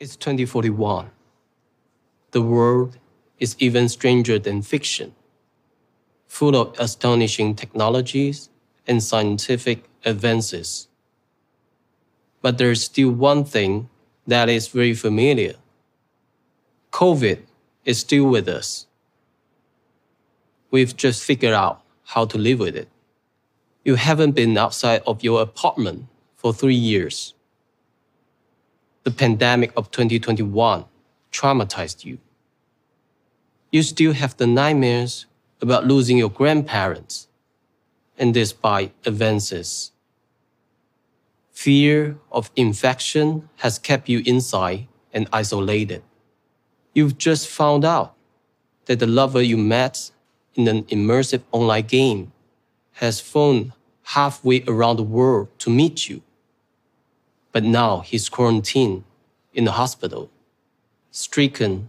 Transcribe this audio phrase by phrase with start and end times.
[0.00, 1.10] It's 2041.
[2.30, 2.96] The world
[3.38, 5.14] is even stranger than fiction,
[6.26, 8.48] full of astonishing technologies
[8.86, 10.88] and scientific advances.
[12.40, 13.90] But there's still one thing
[14.26, 15.56] that is very familiar
[16.92, 17.40] COVID
[17.84, 18.86] is still with us.
[20.70, 22.88] We've just figured out how to live with it.
[23.84, 26.06] You haven't been outside of your apartment
[26.36, 27.34] for three years.
[29.02, 30.84] The pandemic of 2021
[31.32, 32.18] traumatized you.
[33.70, 35.26] You still have the nightmares
[35.62, 37.28] about losing your grandparents,
[38.18, 39.92] and despite advances,
[41.52, 46.02] fear of infection has kept you inside and isolated.
[46.94, 48.14] You've just found out
[48.86, 50.10] that the lover you met
[50.54, 52.32] in an immersive online game
[52.92, 53.72] has flown
[54.02, 56.22] halfway around the world to meet you.
[57.52, 59.04] But now he's quarantined
[59.52, 60.30] in the hospital,
[61.10, 61.88] stricken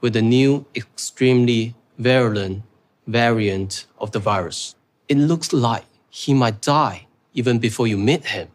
[0.00, 2.62] with a new extremely virulent
[3.06, 4.74] variant of the virus.
[5.08, 8.48] It looks like he might die even before you meet him.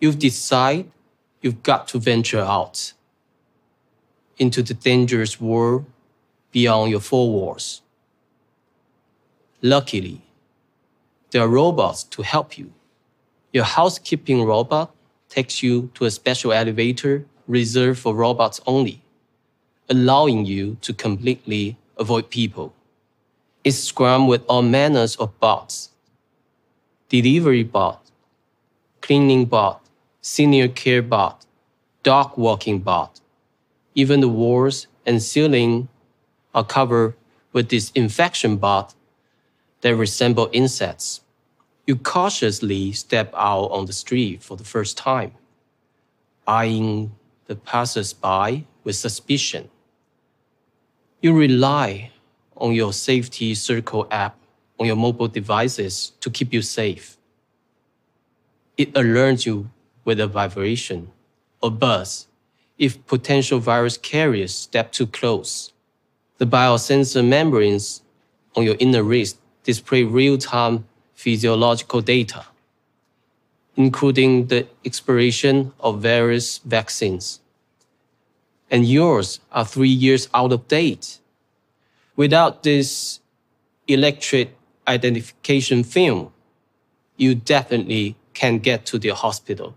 [0.00, 0.90] You've decided
[1.42, 2.92] you've got to venture out
[4.38, 5.84] into the dangerous world
[6.52, 7.82] beyond your four walls.
[9.60, 10.22] Luckily,
[11.30, 12.72] there are robots to help you.
[13.52, 14.94] Your housekeeping robot
[15.30, 19.00] takes you to a special elevator reserved for robots only,
[19.88, 22.74] allowing you to completely avoid people.
[23.64, 25.90] It's scrammed with all manners of bots.
[27.08, 28.10] Delivery bot,
[29.00, 29.80] cleaning bot,
[30.20, 31.46] senior care bot,
[32.02, 33.20] dog walking bot,
[33.94, 35.88] even the walls and ceiling
[36.54, 37.14] are covered
[37.52, 38.94] with disinfection bot
[39.80, 41.20] that resemble insects.
[41.90, 45.32] You cautiously step out on the street for the first time,
[46.46, 47.10] eyeing
[47.46, 49.68] the passers-by with suspicion.
[51.20, 52.12] You rely
[52.56, 54.38] on your safety circle app
[54.78, 57.16] on your mobile devices to keep you safe.
[58.78, 59.68] It alerts you
[60.04, 61.10] with a vibration
[61.60, 62.28] or buzz
[62.78, 65.72] if potential virus carriers step too close.
[66.38, 68.02] The biosensor membranes
[68.54, 70.84] on your inner wrist display real-time
[71.20, 72.46] physiological data,
[73.76, 77.40] including the expiration of various vaccines.
[78.70, 81.18] And yours are three years out of date.
[82.16, 83.20] Without this
[83.86, 84.56] electric
[84.88, 86.32] identification film,
[87.18, 89.74] you definitely can't get to the hospital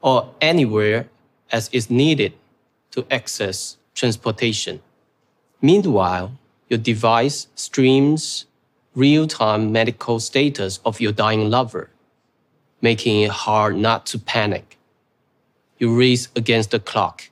[0.00, 1.08] or anywhere
[1.52, 2.32] as is needed
[2.92, 4.80] to access transportation.
[5.60, 6.32] Meanwhile,
[6.70, 8.46] your device streams
[8.94, 11.90] real-time medical status of your dying lover,
[12.80, 14.78] making it hard not to panic.
[15.78, 17.30] You race against the clock.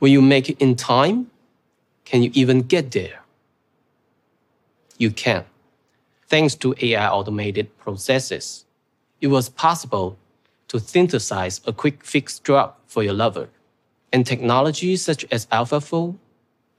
[0.00, 1.30] Will you make it in time?
[2.04, 3.22] Can you even get there?
[4.96, 5.44] You can.
[6.26, 8.64] Thanks to AI automated processes,
[9.20, 10.18] it was possible
[10.68, 13.48] to synthesize a quick fix drug for your lover.
[14.12, 16.16] And technologies such as AlphaFold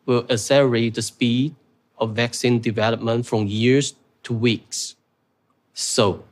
[0.05, 1.55] will accelerate the speed
[1.99, 4.95] of vaccine development from years to weeks.
[5.73, 6.23] So,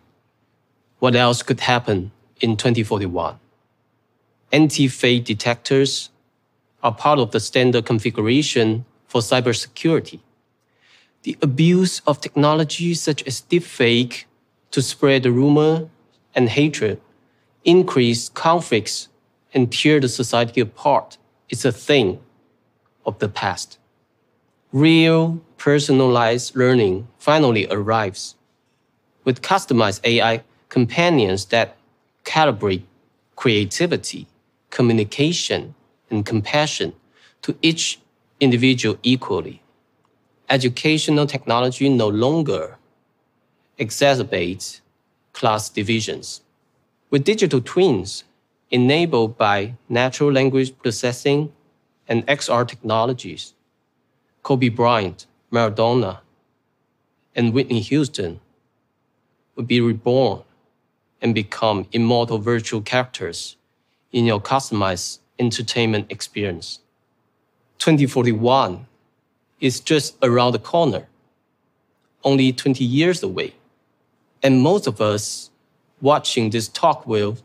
[1.00, 2.11] what else could happen
[2.41, 3.39] in 2041?
[4.51, 6.09] Anti-fake detectors
[6.81, 10.19] are part of the standard configuration for cybersecurity.
[11.23, 14.25] The abuse of technology such as deepfake
[14.72, 15.89] to spread rumor
[16.35, 17.01] and hatred,
[17.66, 19.09] increase conflicts,
[19.53, 21.17] and tear the society apart
[21.50, 22.19] is a thing
[23.06, 23.79] of the past.
[24.73, 28.35] Real personalized learning finally arrives
[29.23, 31.78] with customized AI companions that
[32.25, 32.83] calibrate
[33.38, 34.27] creativity,
[34.69, 35.73] communication,
[36.09, 36.94] and compassion
[37.44, 38.01] to each
[38.41, 39.61] individual equally.
[40.50, 42.77] Educational technology no longer
[43.79, 44.81] exacerbates
[45.31, 46.41] class divisions.
[47.09, 48.25] With digital twins
[48.69, 51.53] enabled by natural language processing
[52.07, 53.53] and XR technologies,
[54.47, 56.19] Kobe Bryant, Maradona,
[57.35, 58.39] and Whitney Houston
[59.57, 60.44] would be reborn
[61.21, 63.57] and become immortal virtual characters
[64.13, 66.79] in your customized entertainment experience.
[67.79, 68.88] 2041
[69.59, 71.07] is just around the corner,
[72.23, 73.53] only 20 years away.
[74.41, 75.49] And most of us
[75.99, 77.38] watching this talk will,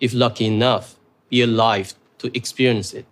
[0.00, 0.96] if lucky enough,
[1.28, 3.04] be alive to experience it.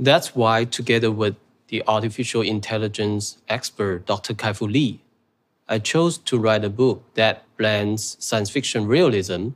[0.00, 1.36] That's why, together with
[1.70, 4.34] the artificial intelligence expert Dr.
[4.34, 5.00] Kai-Fu Lee,
[5.68, 9.50] I chose to write a book that blends science fiction realism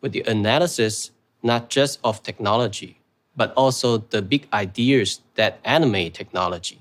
[0.00, 1.10] with the analysis
[1.42, 3.00] not just of technology,
[3.34, 6.80] but also the big ideas that animate technology.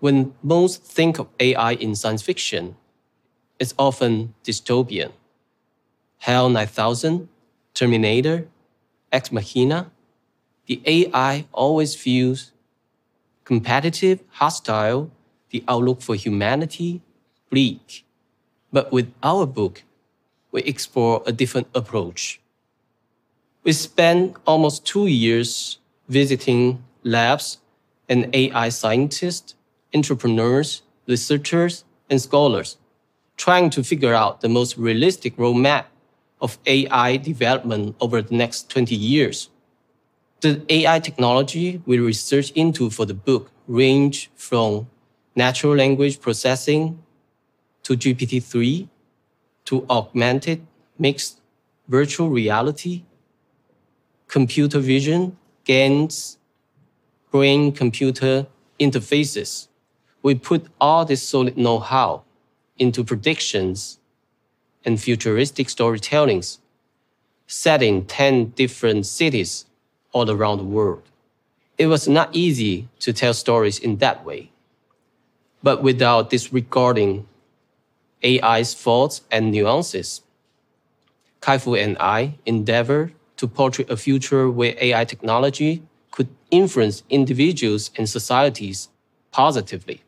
[0.00, 2.76] When most think of AI in science fiction,
[3.58, 5.12] it's often dystopian.
[6.18, 7.28] HAL 9000,
[7.74, 8.48] Terminator,
[9.12, 9.90] Ex Machina,
[10.66, 12.51] the AI always feels
[13.44, 15.10] competitive, hostile,
[15.50, 17.00] the outlook for humanity,
[17.50, 18.04] bleak.
[18.72, 19.82] But with our book,
[20.50, 22.40] we explore a different approach.
[23.64, 25.78] We spent almost two years
[26.08, 27.58] visiting labs
[28.08, 29.54] and AI scientists,
[29.94, 32.76] entrepreneurs, researchers, and scholars,
[33.36, 35.84] trying to figure out the most realistic roadmap
[36.40, 39.48] of AI development over the next 20 years.
[40.42, 44.88] The AI technology we research into for the book range from
[45.36, 47.00] natural language processing
[47.84, 48.88] to GPT-3
[49.66, 50.66] to augmented
[50.98, 51.40] mixed
[51.86, 53.04] virtual reality,
[54.26, 56.38] computer vision, GANs,
[57.30, 58.48] brain computer
[58.80, 59.68] interfaces.
[60.24, 62.24] We put all this solid know how
[62.78, 64.00] into predictions
[64.84, 66.58] and futuristic storytellings
[67.46, 69.66] set in 10 different cities
[70.12, 71.02] all around the world.
[71.78, 74.50] It was not easy to tell stories in that way,
[75.62, 77.26] but without disregarding
[78.22, 80.20] AI's faults and nuances.
[81.40, 85.82] Kai-Fu and I endeavor to portray a future where AI technology
[86.12, 88.88] could influence individuals and societies
[89.32, 90.02] positively.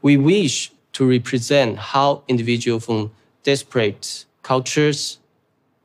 [0.00, 3.10] We wish to represent how individuals from
[3.42, 5.18] disparate cultures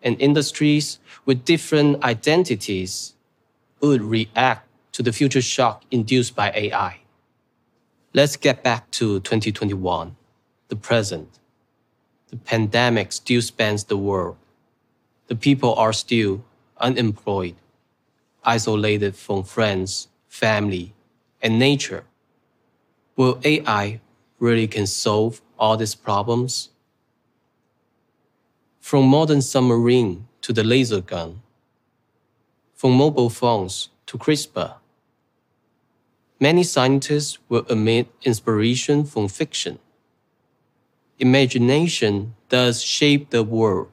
[0.02, 3.15] and industries with different identities
[3.88, 7.00] would react to the future shock induced by AI.
[8.14, 10.16] Let's get back to 2021,
[10.70, 11.40] the present.
[12.30, 14.38] The pandemic still spans the world.
[15.28, 16.44] The people are still
[16.78, 17.56] unemployed,
[18.44, 20.94] isolated from friends, family,
[21.42, 22.06] and nature.
[23.16, 24.00] Will AI
[24.40, 26.70] really can solve all these problems?
[28.80, 31.42] From modern submarine to the laser gun,
[32.86, 34.76] from mobile phones to CRISPR,
[36.40, 39.80] many scientists will emit inspiration from fiction
[41.18, 43.90] imagination does shape the world.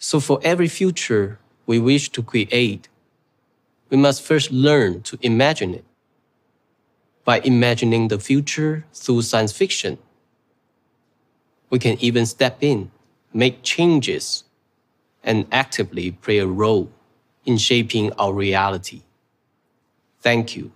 [0.00, 2.88] So, for every future we wish to create,
[3.88, 5.84] we must first learn to imagine it.
[7.24, 9.98] By imagining the future through science fiction,
[11.70, 12.90] we can even step in,
[13.32, 14.42] make changes,
[15.22, 16.90] and actively play a role
[17.46, 19.02] in shaping our reality.
[20.20, 20.72] Thank you.